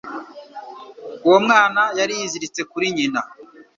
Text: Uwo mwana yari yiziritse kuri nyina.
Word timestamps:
Uwo 1.25 1.37
mwana 1.45 1.81
yari 1.99 2.13
yiziritse 2.19 2.61
kuri 2.71 2.85
nyina. 2.95 3.21